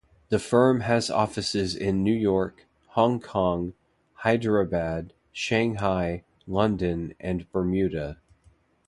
[0.29, 2.65] The firm has offices in New York,
[2.95, 3.73] Hong Kong,
[4.23, 8.17] Hyderabad, Shanghai, London and Bermuda.